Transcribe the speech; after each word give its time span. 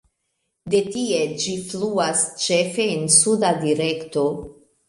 De 0.73 0.79
tie 0.95 1.19
ĝi 1.43 1.53
fluas 1.73 2.25
ĉefe 2.47 2.89
en 2.97 3.07
suda 3.19 3.55
direkto. 3.67 4.29